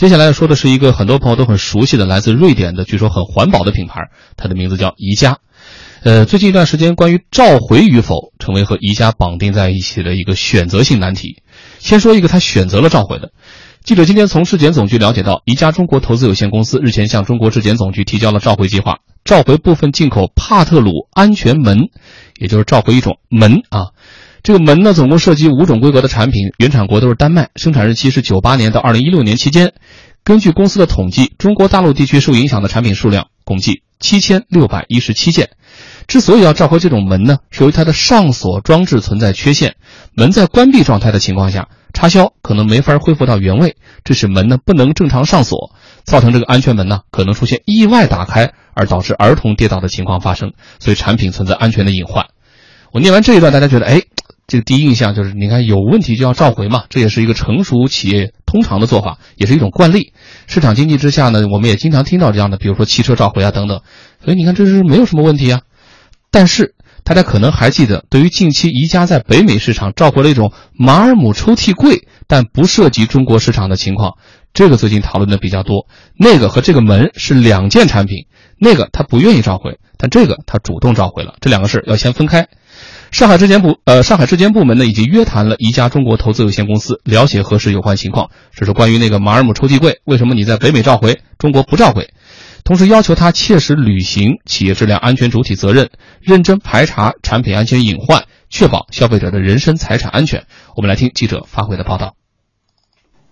[0.00, 5.40] 接下来说的是一个很多朋友都很熟悉的来自瑞典的，据说很环保的品牌，它的名字叫宜家。
[6.02, 11.42] 呃，最近一段时间，关于召回与否成为和宜家绑定在一起的一个选择性难题。
[11.80, 13.32] 先说一个他选择了召回的。
[13.84, 21.90] 记者今天从质检总局了解到，宜家中国投资有限公司日前向中国质检总局提交了召回计划，召回部分进口帕特鲁安全门，
[22.38, 23.88] 也就是召回一种门啊。
[24.42, 29.74] 这个门呢，总共涉及五种规格的产品，原产国都是丹麦，生产日期是九八年到二零一六年期间。
[30.24, 35.50] 根据公司的统计，中国大陆地区受影响的产品数量共计七千六百一十七件。
[36.06, 39.76] 之所以要召回这种门呢，是由于它的上锁装置存在缺陷，
[40.14, 52.26] 门在关闭状态的情况下，插销可能没法恢复到原位，致使门呢不能正常上锁，造成这个安全门呢可能出现意外打开而导致儿童跌倒的情况发生，所以产品存在安全的隐患。
[52.92, 54.02] 我念完这一段，大家觉得哎。
[54.50, 60.12] 这个第一印象就是，你看有问题就要召回嘛，这也是一个成熟企业通常的做法，也是一种惯例。
[60.48, 63.82] 市场经济之下呢，我们也经常听到这样的，比如说汽车召回啊等等。
[64.24, 65.60] 所以你看，这是没有什么问题啊。
[66.32, 74.14] 但是大家可能还记得，对于近期宜家在北美市场召回了一种马尔姆抽屉柜，但不涉及中国市场的情况，
[74.52, 75.86] 这个最近讨论的比较多。
[76.18, 78.26] 那个和这个门是两件产品，
[78.58, 82.48] 那个他不愿意召回，但这个他主动召回了，这两个事要先分开。
[83.10, 88.30] 上海质检部，呃，上海质检部门呢已经约谈了宜家中国投资有限公司，了解核实有关情况。
[88.52, 92.10] 这是关于那个马尔姆抽屉柜，为什么你在北美召回，中国不召回？
[92.64, 100.44] 同时要求他切实履行企业质量安全主体责任，认真排查产品安全隐患，确保消费者的人身财产安全。
[100.76, 102.14] 我们来听记者发回的报道。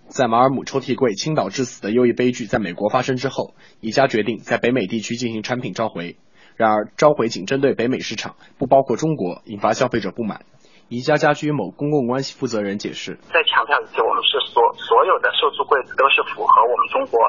[0.09, 6.17] 在马尔姆抽屉柜倾倒致死的又一悲剧在美国发生之后，宜家决定在北美地区进行产品召回。
[6.59, 10.43] 然而，召回仅针对北美市场，不包括中国，引发消费者不满。
[10.89, 17.21] 宜家家居某公共关系负责人解释：“再强调一次，我们是所所有的售出柜子都是符合我们中国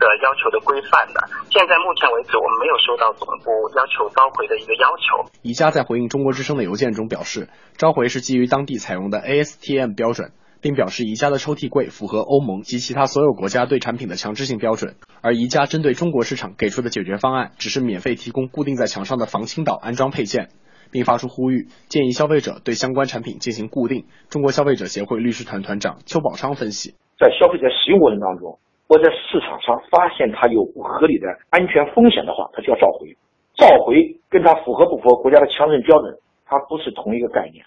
[0.00, 1.20] 的要求的规范的。
[1.50, 10.32] 现在目前为止，我们没有收到总部要求召回的一个要求。”宜家在回应中国之声的邮件中表示，召回是基于当地采用的 ASTM 标准。
[10.60, 20.48] 并表示宜家的抽屉柜符合欧盟及其他所有国家对产品的强制性标准，而宜家针对中国市场给出的解决方案只是免费提供固定在墙上的防倾倒安装配件，
[20.90, 24.06] 并发出呼吁，建议消费者对相关产品进行固定。
[24.28, 28.58] 中国消费者协会律师团团长邱宝昌分析，在消费者使用过程当中，
[28.88, 33.16] 或在市场上发现它有不合理的安全风险的话，它就要召回。
[33.54, 36.14] 召回跟它符合不符合国家的强制标准，
[36.46, 37.64] 它不是同一个概念。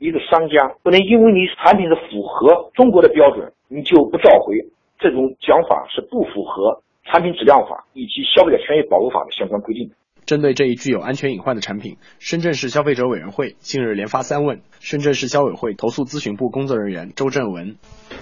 [0.00, 4.56] 一个商家不能因为你产品是符合中国的标准，你就不召回，
[4.98, 9.94] 这种讲法是不符合产品质量法以及消费者权益保护法的相关规定的。
[10.30, 14.60] 针对这一具有安全隐患的产品，深圳市消费者委员会近日连发三问。
[14.78, 17.74] 深圳市消委会投诉咨询部工作人员周正文：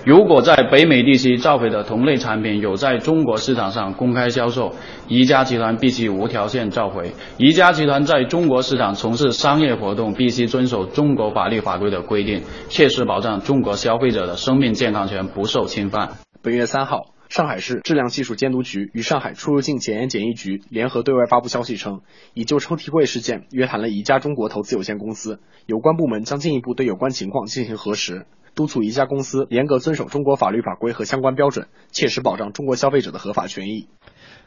[0.06, 4.74] 如果在北美地区召回的同类产品有在中国市场上公开销售，
[5.06, 7.12] 宜家集团必须无条件召回。
[7.36, 16.12] 宜家集团在中国市场从事商业活动，必须遵守中国法律法规的规定，切实保障中国消费者的生命健康权不受侵犯。
[16.40, 17.17] 本月三号。
[17.28, 22.00] 上海市质量技术监督局与上海出入境检验检疫局联合对外发布消息称，
[22.32, 33.88] 已就抽屉柜事件约谈了宜家中国投资有限公司，有关部门将进一步对有关情况进行核实，督促宜家公司严格遵守中国法律法规和相关标准，切实保障中国消费者的合法权益。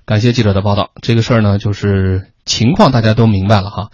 [0.06, 3.90] 感谢记者的报道，这个事儿呢，就是情况大家都明白了哈。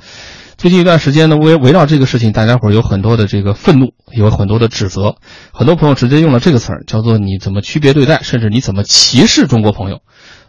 [0.57, 5.17] 最近一段时间呢，围围绕这个事情，大家伙有很多的这个愤怒，有很多的指责，
[5.53, 9.99] 很多朋友直接用了这个词儿，叫做“你怎么区别对待，甚至你怎么歧视中国朋友”。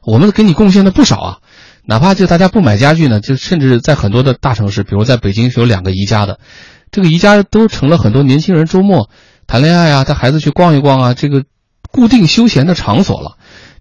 [0.02, 1.38] 我们给你贡献的不少啊，
[1.84, 6.38] 哪怕就大家不买家具呢，就甚至在很多的大城市，比如在北京是有两个宜家的，
[6.90, 9.10] 这个宜家都成了很多年轻人周末
[9.46, 11.44] 谈恋爱啊，带孩子去逛一逛啊，这个
[11.90, 13.36] 固定休闲的场所了。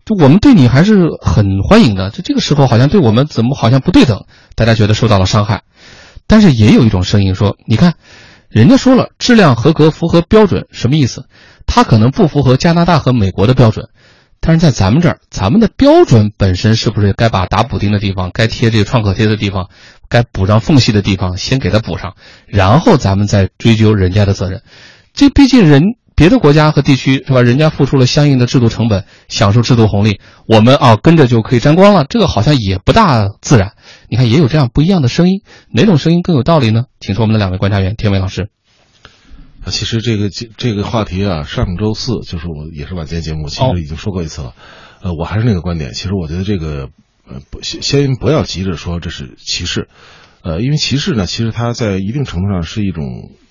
[0.07, 4.23] 就我们对你还是很欢迎的，就这个时候好像对我们怎么好像不对等，
[4.55, 5.63] 大家觉得受到了伤害。
[6.27, 7.95] 但是也有一种声音说：“你看，
[8.47, 11.25] 人家说了质量合格、符合标准，什么意思？
[11.65, 13.89] 它可能不符合加拿大和美国的标准，
[14.39, 19.67] 但是在咱们这儿，咱们的标准本身是不是该把打补丁的地方、该贴这个创可贴的地方、
[20.07, 22.15] 该补上缝隙的地方先给它补上，
[22.45, 24.61] 然后咱们再追究人家的责任？
[25.13, 25.83] 这毕竟人。”
[26.17, 27.43] 别的国家和地区是吧？
[27.43, 33.73] 人家付出了相应的制度成本，享受制度红利，我们啊跟着就可以沾光了，这个好像也不大自然。
[34.09, 36.85] 你看，也有这样不一样的声音，哪种声音更有道理呢？
[36.99, 38.49] 请出我们的两位观察员，田伟老师。
[39.63, 44.55] 啊，其实这个这这个话题啊，上周四就是我也是晚间节目，其实已经说过一次了。
[45.03, 46.89] 呃，我还是那个观点，其实我觉得这个
[47.29, 49.87] 呃不先先不要急着说这是歧视，
[50.41, 53.03] 呃，因为歧视呢，其实它在一定程度上是一种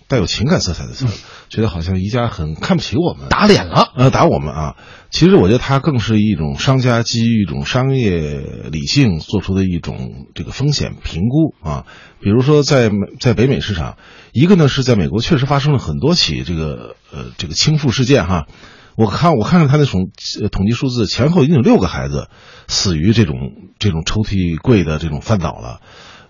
[0.09, 1.11] 带有情感色彩的词儿，
[1.49, 3.93] 觉得好像宜家很看不起我们，打脸了。
[3.97, 4.77] 呃，打我们啊！
[5.11, 11.87] 其实我觉得它更是一种商家基于一种商业理性做出的一种这个风险评估啊。
[12.21, 13.97] 比如说在美在北美市场，
[14.33, 18.47] 一个呢是在美国确实发生了很多起这个呃这个倾覆事件哈。
[18.97, 20.11] 我看我看了他那种
[20.43, 22.29] 呃统计数字，前后已经有六个孩子
[22.69, 23.35] 死于这种
[23.79, 25.81] 这种抽屉柜的这种翻倒了。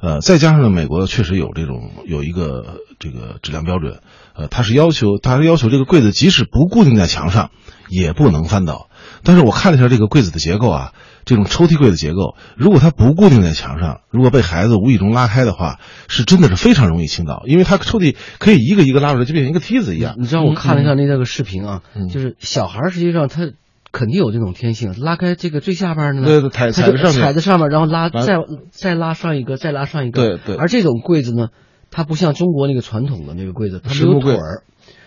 [0.06, 3.98] 呃，再加上呢，美国确实有这种有一个这个质量标准，
[4.36, 7.50] 呃，它是要求它是要求这个柜子即使不固定在墙上，
[7.88, 8.88] 也不能翻倒。
[9.24, 10.92] 但是我看了一下这个柜子的结构啊，
[11.24, 20.14] 这种抽屉柜的结构，如果它不固定在墙上，如果被孩子无意中拉开的话，是真的是非常容易倾倒，因为它抽屉可以一个一个拉出来，就变成一个梯子一样。
[20.20, 23.50] 你知道我看了一下那那个视频啊，嗯就是小孩实际上他
[23.96, 27.12] 肯定有这种天性，拉开这个最下边呢，对对踩在上面。
[27.14, 28.36] 踩在上面，然后拉再
[28.70, 30.20] 再拉上一个，再拉上一个。
[30.20, 30.56] 对对。
[30.56, 31.48] 而这种柜子呢，
[31.90, 34.64] 它不像中国那个传统的那个柜子，它没有腿儿，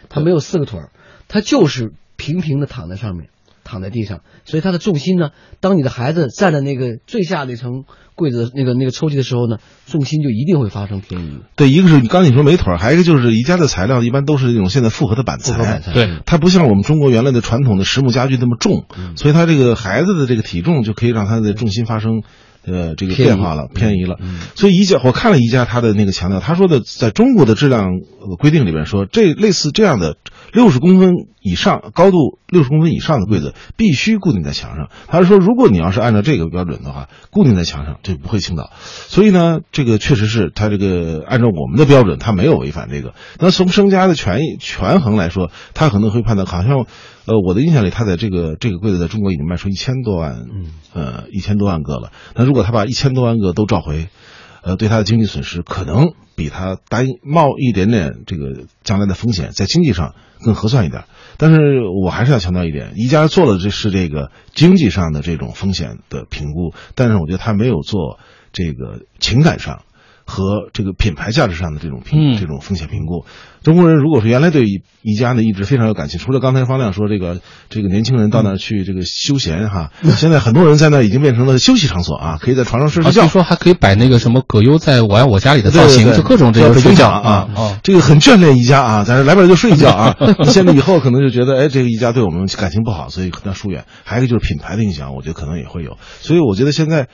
[0.09, 0.89] 它没有四个腿儿，
[1.27, 3.29] 它就是平平的躺在上面，
[3.69, 5.29] 躺在地上，所以它的重心呢，
[5.61, 7.83] 当你的孩子站在那个最下那层
[8.15, 11.39] 柜子那个那个抽屉的时候呢，重心就一定会发生偏移。
[11.55, 18.85] 对，一个是你刚才你说没腿，还有一个就是宜家的材料一般都是那种现在复合的板材板，材对嗯它不像我们中国原来的传统的实木家具那么重，
[19.15, 22.23] 所以它这个孩子的这个体重就可以让他的重心发生。
[22.65, 30.17] 呃，这个变化了，偏移了，嗯所以宜家我看了宜家他的那个强调，他说的在中国的质量呃规定里边说，这类似这样的
[30.53, 34.89] 六十公分以上高度六十公分以上的柜子必须固定在墙上。
[35.07, 38.71] 他是说，如果你要是按照这个标准的话，固定在墙上就不会倾倒。
[38.73, 43.13] 所以呢，这个确实是他这个按照我们的标准，他没有违反这个。
[43.39, 46.85] 那从商家的权益权衡来说，他可能会判断，好像
[47.25, 52.11] 呃，我的印象里，他在这个这个柜子在中国已经卖出一千多万，嗯呃，一千多万个了。
[52.35, 54.09] 那如果他把一千多万个都召回，
[54.69, 60.13] 呃，对他的经济损失可能比他担冒一点点这个将来的风险，在经济上
[60.43, 61.05] 更合算一点。
[61.37, 61.57] 但是
[62.03, 68.19] 我还是要强调一点，宜家做的这是这个经济上的这种风险的评估，但是我觉得他没有做
[68.53, 69.81] 这个情感上。
[70.29, 73.25] 和这个品牌价值上的这种评、嗯这种风险评估，
[73.63, 83.23] 中国人如果说原来对宜宜家呢一直非常有感情，除了刚才方亮说这个这个年轻人到那儿去这个休闲哈，现在很多人在那已经变成了休息场所啊，可以在床上睡啊睡觉。
[83.23, 90.15] 据说还可以摆那个什么葛优在我爱我家里的造型，对对对就各种这个睡觉京啊啊，这个很眷恋宜家啊，咱来不了就睡一觉啊。
[90.47, 93.85] 现在以后可能就觉得，哎，这个宜家对我们感情不好，所以可能要疏远。
[94.03, 95.97] 还有一个就是品牌的影响，我觉得可能也会有。
[96.21, 97.07] 所以我觉得现在。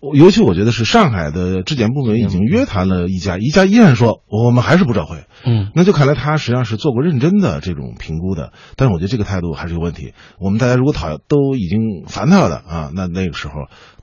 [0.00, 5.24] 我尤其我觉得是上海的质检部门已经约谈了一家，一家依然说我们还是不召回。
[5.44, 10.14] 嗯，那就看来他实际上是做过认真的这种评估的，但是我觉得这个态度还是有问题。
[10.38, 13.54] 我们大家如果讨都已经烦他了的啊，那那个时候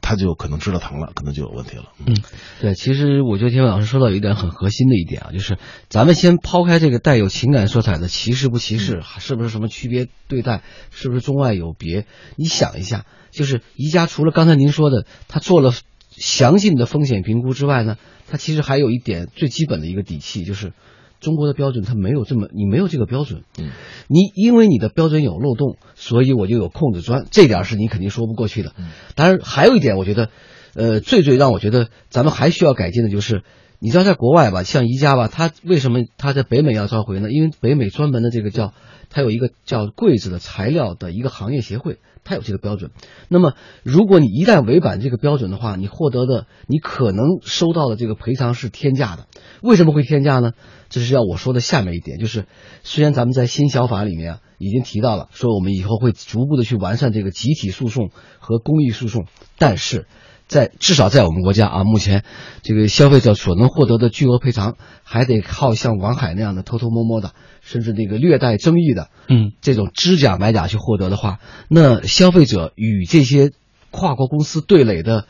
[0.07, 1.85] 他就可能知道疼了，可能就有问题了。
[2.05, 2.15] 嗯，
[2.61, 5.57] 对，其实我觉得天文老师说到有一点很核心的一点啊，就是
[5.89, 10.61] 咱们先抛开这个带有情感色彩的歧视不歧视，是不是什么区别对待，
[10.91, 12.05] 是不是中外有别？
[12.35, 15.73] 你想一下，就是宜家除了刚才您说的，他做了
[16.11, 17.97] 详尽的风险评估之外呢，
[18.29, 20.73] 他其实还有一点最基本的一个底气，就是
[21.19, 23.69] 中国的标准它没有这么，你没有这个标准，嗯，
[24.07, 28.73] 你因为你的标准有漏洞，所以我就有空子钻，这点是你肯定说不过去的。
[29.15, 30.29] 当然，还有一点，我觉得，
[30.75, 33.44] 呃，最最让我觉得咱们还需要改进的就是，
[33.85, 37.31] 你知道，在国外吧，像宜家吧，它为什么它在北美要召回呢？
[37.31, 38.73] 因为北美专门的这个叫，
[39.11, 42.89] 它有一个叫柜子的材料的一个行业协会，它有这个标准。
[43.29, 43.53] 那么，
[43.83, 49.27] 如果你一旦违反这个标准的话，你获得的，你可能收到的这个赔偿是天价的。
[49.62, 50.53] 为什么会天价呢？
[50.89, 52.45] 这是要我说的下面一点，就是
[52.81, 59.27] 虽然咱们在新小法里面啊已经提到了，说我们以后会逐步的去完善这个集体诉讼和公益诉讼，
[59.60, 60.07] 但是
[60.47, 62.23] 在至少在我们国家啊，目前
[62.61, 73.51] 这个消费者所能获得的巨额赔偿，还得靠像王海那样的偷偷摸摸的，甚至那个略带争议的，嗯，这种知假买假去获得的话，那消费者与这些
[73.91, 75.25] 跨国公司对垒的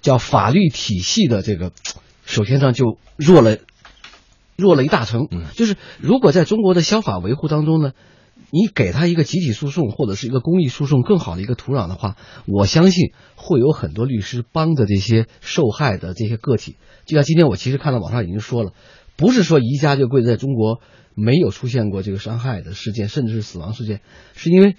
[0.00, 1.72] 叫法律体系的这个，
[2.24, 3.58] 首先上就弱了。
[4.58, 7.92] 弱了一大层，就是如果在中国的消法维护当中呢，
[8.50, 16.76] 你给他一个集体诉讼或者是一个公益诉讼更好的一个土壤的话，我相信会有很多律师帮着这些受害的这些个体。
[17.04, 18.72] 就像今天我其实看到网上已经说了，
[19.16, 20.80] 不是说宜家这个柜子在中国
[21.14, 24.00] 没有出现过这个伤害的事件，甚至是死亡事件，
[24.34, 24.76] 是因为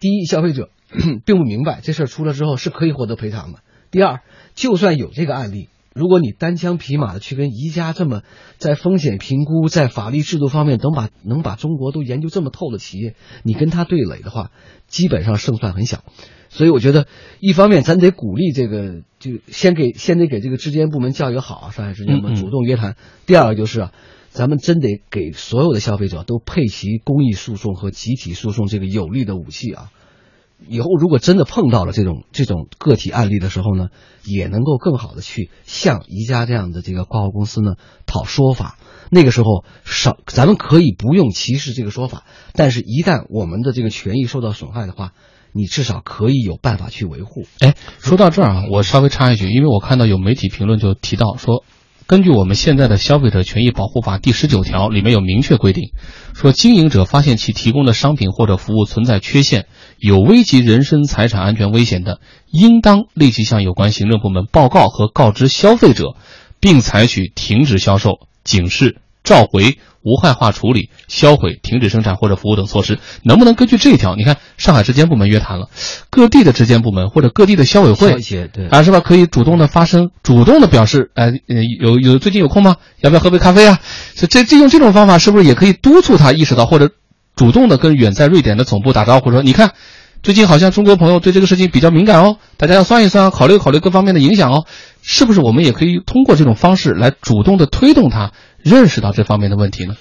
[0.00, 0.70] 第一，消费者
[1.24, 3.58] 并不明白这事儿出了之后是可以获得赔偿的；
[3.90, 4.20] 第二，
[4.54, 5.68] 就算有这个案例。
[5.94, 8.22] 如果你单枪匹马的去跟宜家这么
[8.58, 14.50] 在风险评估、在法律制度方面能把能把中国都研究这么透的企业，你跟他对垒的话，
[14.86, 16.04] 基本上胜算很小。
[16.48, 17.06] 所以我觉得，
[17.40, 22.96] 一方面咱得鼓励这个，就先给先得给这个质监部门教育好，上海质监部门主动约谈。
[23.24, 23.92] 第二个就是啊，
[24.28, 29.90] 咱们真得给所有的消费者都配齐公益诉讼和集体诉讼这个有力的武器啊。
[30.68, 33.88] 以后如果真的碰到了这种这种个体案例的时候呢，
[34.24, 37.74] 也能够更好的去向宜家这样的这个挂号公司呢
[38.06, 38.78] 讨说法。
[39.10, 45.12] 那个时候少，咱们可以不用歧视这个说法，但是一旦我们的这个权益受到损害的话，
[45.52, 47.42] 你至少可以有办法去维护。
[47.60, 51.64] 哎，说到这儿啊，我稍微插一句，因为我看到有媒体评论就提到说。
[52.04, 55.92] 根据我们现在的《消费者权益保护法》第十九条，里面有明确规定，
[56.34, 59.66] 说经营者发现其提供的商品或者服务存在缺陷，
[60.02, 62.18] 有危及人身财产安全危险的，
[62.50, 66.16] 应当立即向有关行政部门报告和告知消费者，
[66.58, 68.98] 并采取停止销售、警示。
[69.24, 74.16] 召回、无害化处理、销毁、停止生产或者服务等措施，能不能根据这一条？
[74.16, 75.68] 你看，上海质监部门约谈了，
[76.10, 78.16] 各地的质监部门或者各地的消委会，
[78.52, 78.98] 对啊，是吧？
[78.98, 81.30] 可以主动的发声，主动的表示，哎，
[81.78, 82.78] 有有最近有空吗？
[82.98, 83.78] 要不要喝杯咖啡啊？
[84.16, 86.90] 这这这用这种方法是不是也可以督促他意识到，或者
[87.36, 89.72] 主动的跟远在瑞典的总部打招呼说，你看。
[90.22, 94.66] 最近好像中国朋友对这个事情比较敏感哦，大家要算一算，考虑考虑各方面的影响哦，
[95.02, 98.30] 是不是我们也可以通过这种方式来主动的推动他
[98.62, 99.96] 认识到这方面的问题呢？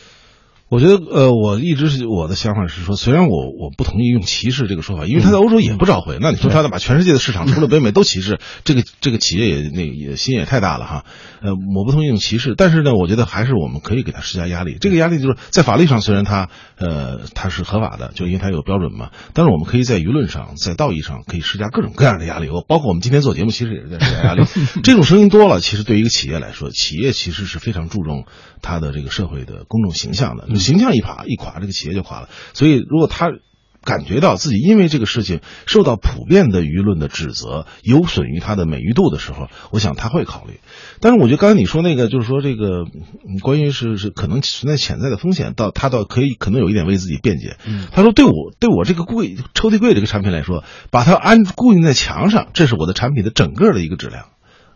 [0.71, 11.03] 我觉得，呃，我一直是我的想法是说，虽然我我不同意用歧视这个说法，因为他在欧洲也不召回，那你说他把全世界的市场除了北美 都歧视，这个这个企业也那也心也太大了哈。
[11.41, 14.77] 呃，我不同意用歧视，但是呢，我觉得还是我们可以给他施加压力。
[14.79, 16.47] 这个压力就是在法律上虽然他
[16.77, 22.47] 呃他是合法的，就因为他有标准嘛，但是我们可以在舆论上、在道义上可以施加各种各样的压力。
[22.47, 24.45] 我包括我们今天做节目，其实也是在施加压力。
[24.83, 28.23] 这种声音多了，其实对于一个企业来说，企业其实是非常注重
[28.61, 30.47] 他的这个社会的公众形象的。
[30.61, 32.29] 形象一垮一垮，这个企业就垮了。
[32.53, 33.31] 所以，如果他
[33.83, 40.59] 感觉到自己因为这个事情受到普遍的舆论的指责，有损于他的美誉度的时候，我想他会考虑。
[40.99, 42.85] 但是，我觉得刚才你说那个，就是说这个
[43.41, 47.57] 关于是是可能存在潜在的风险，到他倒可以可能有一点为自己辩解。
[47.91, 54.25] 他说：“对我对我这个柜抽屉柜这个产品来说，把它安固定在墙上，这是我的产品的整个的一个质量。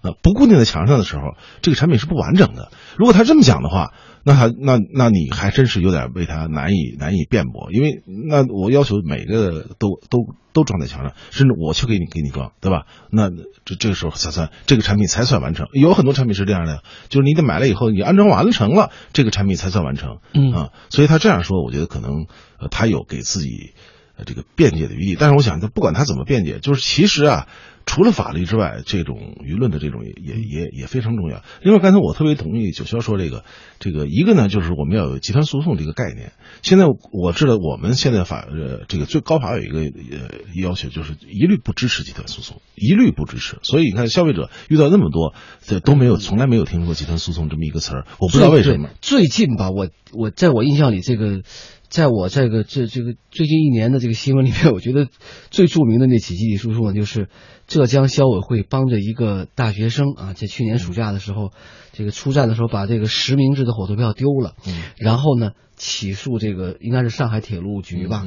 [0.06, 1.22] 呃，不固定在墙上的时候，
[1.62, 2.72] 这个产品是不完整的。
[2.98, 3.94] 如果他这么讲的话。”
[4.28, 12.88] 那他那那你还真是有点为他难以难以辩驳，因为那我要求每个都都都装在墙上，甚至我去给你给你装，对吧？
[13.12, 13.30] 那
[13.66, 15.68] 这这个时候才算这个产品才算完成。
[15.74, 20.18] 有很多产品是这样的，就是你得买了以后，你安装完成了，这个产品才算完成。
[20.34, 22.26] 嗯啊，所以他这样说，我觉得可能
[22.60, 23.76] 呃他有给自己
[24.18, 25.16] 呃这个辩解的余地。
[25.20, 27.48] 但是我想，他不管他怎么辩解，就是其实啊。
[27.86, 31.44] 除了法律之外，这种舆论的这种也也也也非常重要。
[31.62, 33.44] 另外，刚才我特别同意九霄说这个，
[33.80, 36.34] 这个一个呢，就是我们要有集团诉讼这个概念。
[36.64, 40.30] 现在我知道，我们现在法呃这个最高法有一个呃
[40.62, 43.58] 要求，就是一律不支持集团诉讼，一律不支持。
[43.62, 48.90] 所以你看，消费者遇到那么多，这都没有从来没有听说过集团诉讼这么一个词儿，我不知道为什么。
[49.02, 51.42] 最近吧，我我在我印象里这个。
[51.88, 55.08] 在我这个这这个最近一年的这个新闻里面，我觉得
[55.50, 57.30] 最著名的那起集体诉讼，就是
[57.76, 61.52] 浙江消委会帮着一个大学生啊，在去年暑假的时候，
[61.92, 64.54] 这个出站的时候把这个实名制的火车票丢了，
[64.98, 68.24] 然后呢起诉这个应该是上海铁路局吧，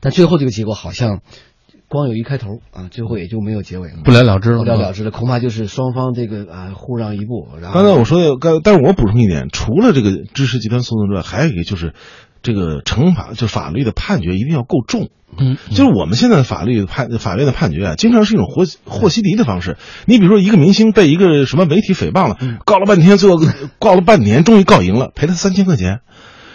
[0.00, 1.22] 但最后这个结果好像
[1.88, 7.48] 光有一开头啊，最后也就没有结尾了，不了了之了，不了了之了，恐怕就是双方这个啊互让一步。
[7.58, 11.94] 然后刚才我说的，刚但是我补充一点，除了这个支持集团诉讼之外，还有一个就是。
[12.42, 19.78] 这个惩罚就法律的判决一定要够重，嗯，就是我们现在的法律判法院的判决啊，经常是一种和和稀泥的方式。
[20.04, 23.40] 你比如说一个明星被一个什么媒体诽谤了，告了半天，最后
[23.78, 26.00] 告了半年，终于告赢了，赔他三千块钱。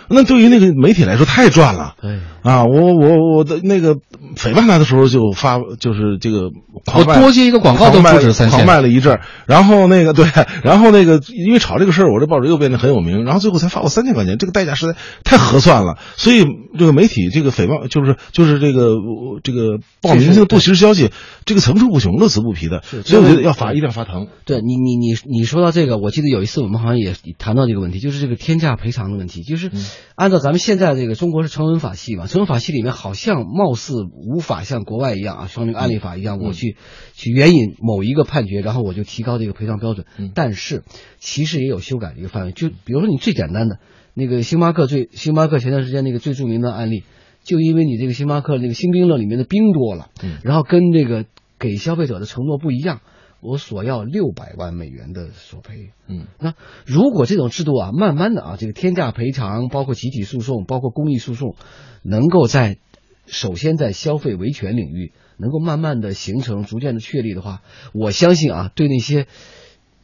[0.10, 3.96] 那对于那个媒体来说太赚了，对啊，我我我的那个
[4.36, 6.52] 诽谤他的时候就发就是这个，
[6.94, 10.26] 我多接一个广告都不止三千，狂卖了一阵然后那个对，
[10.64, 16.46] 然后那个因为炒这个事儿，我这报纸又变得很有名，然后最后才发我三千块钱，这个代价实在太合算了，所以
[16.78, 18.96] 这个媒体这个诽谤就是就是这个
[19.44, 21.10] 这个报明星的不实消息，
[21.46, 24.28] 这个层出不穷，乐此不疲的，所以我觉得要罚一定要罚疼。
[24.46, 29.72] 对你你你你说到这个，我记得有一次我们好像也谈到这个问题，就是这个天价赔偿的问题，就是。
[30.16, 36.78] 按照咱们现在这个中国是成文法系嘛，成文法系里面好像貌似无法像国外一样啊，像那个案例法一样，我去
[37.14, 40.06] 去援引某一个判决，然后我就提高这个赔偿标准。
[40.34, 40.84] 但是
[41.18, 43.80] 其实也有修改的一个范围，就比如说你最简单的
[44.14, 47.04] 那个星巴克最星巴克前段时间那个最著名的案例，
[47.44, 50.10] 就因为你这个星巴克那个星冰乐里面的冰多了，
[50.44, 51.25] 然后跟这个
[51.60, 53.02] 给消费者的承诺不一样。
[53.46, 55.92] 我索要六百万美元的索赔。
[56.08, 56.54] 嗯，那
[56.86, 61.56] 如果这种制度啊，慢慢的啊，这个天价赔偿，包括集体诉讼，包括公益诉讼，
[62.04, 62.78] 能够在
[63.25, 67.62] 首先在消费维权领域能够慢慢的形成，逐渐的确立的话，
[67.94, 69.28] 我相信啊，对那些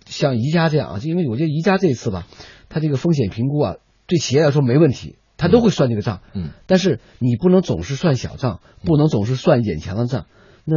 [0.05, 2.27] 像宜家这样啊，因为我觉得宜家这次吧，
[2.69, 3.75] 它这个风险评估啊。
[4.07, 6.19] 对企业来说没问题，他都会算这个账。
[6.33, 10.25] 嗯，但是你不能总是算小账，不能总是算眼前的账。
[10.65, 10.75] 那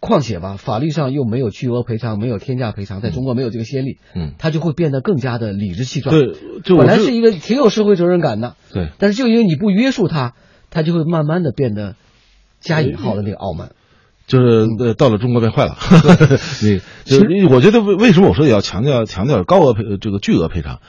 [0.00, 6.14] 况且吧，法律上又没有巨额赔偿，没有天价赔偿，在中国没有这个先例，嗯，他就会变得更加的理直气壮。
[6.14, 10.34] 对，就本来是一个挺有社会责任感的，对，但是就因为你不约束他，
[10.70, 11.96] 他就会慢慢的变得
[12.60, 13.72] 加引号的那个傲慢。
[14.26, 15.76] 就是呃，到了中国变坏了。
[15.80, 17.16] 那 就
[17.48, 20.80] 我觉得为为什么我说也要强调强调高额赔这个巨额赔偿？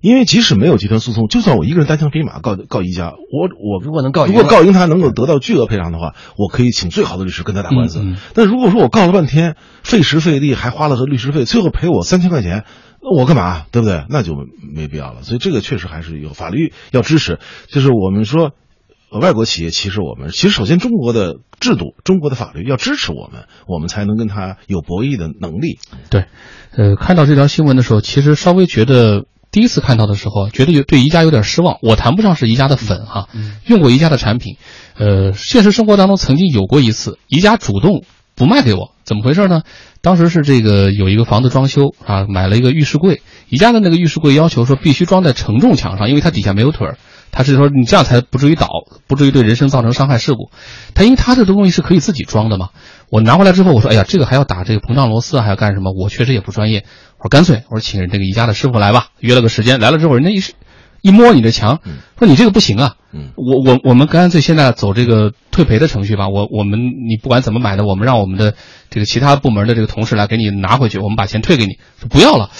[0.00, 8.00] 因为即使没有集团诉讼，就算我一个人单枪匹马告告一家，我我如果能告赢如果告赢他能够得到巨额赔偿的话，我可以请最好的律师跟他打官司。
[8.00, 12.64] 嗯嗯但如果说我告了半天，费时费力，还花了律师费，最后赔我三千块钱，
[13.02, 13.64] 那我干嘛？
[13.72, 14.04] 对不对？
[14.08, 14.34] 那就
[14.74, 15.22] 没必要了。
[15.22, 17.38] 所以这个确实还是有法律要支持。
[17.68, 18.52] 就是我们说。
[19.10, 25.78] 呃外国企业其实我们其实首先中国的制度、中国的法律要支持我们，我们才能跟他有博弈的能力。
[26.10, 26.26] 对，
[26.76, 31.78] 呃，看到这条新闻的时候，其实稍微觉得第一次看到的时候，觉得有对宜家有点失望。
[31.82, 33.28] 我谈不上是宜家的粉哈，
[33.66, 34.56] 用过宜家的产品，
[34.96, 39.62] 呃，现实生活当中曾经有过一次，宜家主动不卖给我，怎么回事呢？
[40.00, 46.98] 当时是这个有一个房子装修啊，买了一个浴室柜，宜家的那个浴室柜要求说必须装在承重墙上，因为它底下没有腿儿。
[47.30, 48.68] 他是说你这样才不至于倒，
[49.06, 50.50] 不至于对人身造成伤害事故。
[50.94, 52.70] 他因为他这东西是可以自己装的嘛。
[53.10, 55.92] 我拿回来之后，我说哎呀，这个还要打这个膨胀螺丝，还要干什么？
[55.92, 56.84] 我确实也不专业。
[57.18, 60.42] 我说干脆，我说请这个宜家的师傅来吧，约了个时间，来了之后，人家一
[61.00, 61.80] 一摸你的墙，
[62.18, 62.94] 说你这个不行啊。
[63.12, 66.28] 嗯，我我我们干脆现在走这个退赔的程序吧。
[66.28, 68.54] 我我们你不管怎么买的，我们让我们的
[68.90, 71.78] 这个其他部门的这个同事来给你拿回去，我们把钱退给你。
[72.00, 72.50] 说不要了。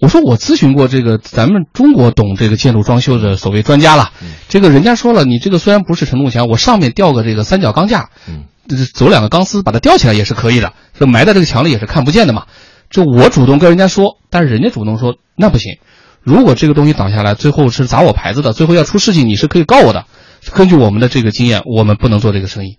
[0.00, 4.12] 我说我咨询过这个咱们中国懂这个建筑装修的所谓专家了，
[4.48, 8.44] 这个人家说了，你这个虽然不是承重墙，我上面吊个这个三角钢架，嗯，
[8.76, 12.46] 走两个钢丝把它吊起来也是可以的，就埋在这个墙里也是看不见的嘛。
[12.90, 15.78] 就我主动跟人家说，但是人家主动说那不行，
[16.22, 20.06] 如果这个东西倒下来，最后是砸我牌子的，最后要出事情，你是可以告我的。
[20.52, 22.78] 根据我们的这个经验，我们不能做这个生意。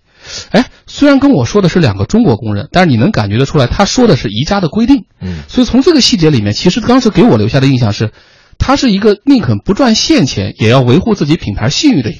[0.50, 5.04] 哎，虽然跟我说的是两个中国工人，但是你能感觉得出来，他说的是宜家的规定。
[5.20, 8.12] 嗯，所以从这个细节里面，其实当时给我留下的印象是，
[8.58, 12.10] 他是一个宁肯不赚现钱，也要维护自己品牌信誉的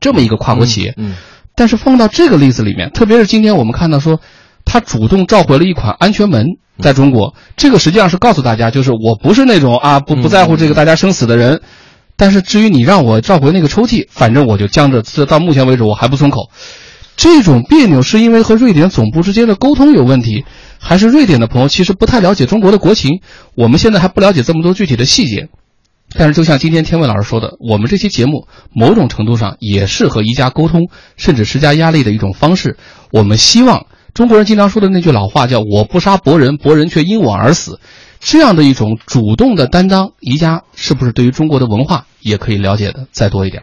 [0.00, 0.94] 这么一个跨国企业。
[0.96, 1.14] 嗯，
[1.56, 4.20] 但是放到这个例子里面，特别是今天我们看到说，
[4.64, 6.46] 他主动召回了一款安全门，
[6.80, 11.62] 在中国，这个实际上是告诉大家，就是我不是那种啊不不在乎这个大家生死的人。
[12.18, 16.50] 但是至于你让我召回那个抽屉，反正我就僵着，这到目前为止我还不松口。
[17.16, 20.44] 这种别扭是因为和瑞典总部之间的沟通有问题，
[20.78, 23.20] 还是瑞典的朋友其实不太了解中国的国情？
[23.54, 25.48] 我们现在还不了解这么多具体的细节。
[26.14, 32.76] 但是就像今天天伟老师说的，我们这期节目某种程度上也是和宜家沟通，甚至施加压力的一种方式。
[33.10, 37.80] 我们希望中国人经常说的那句老话叫“我不杀伯仁，伯仁却因我而死”，
[38.20, 43.54] 这样的一种主动的担当，宜家是不是对于中国的文化也可以了解的再多一点？